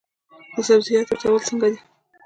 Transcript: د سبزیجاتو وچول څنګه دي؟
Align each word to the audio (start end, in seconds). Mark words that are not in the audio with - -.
د 0.53 0.55
سبزیجاتو 0.67 1.13
وچول 1.13 1.41
څنګه 1.47 1.67
دي؟ 1.71 1.79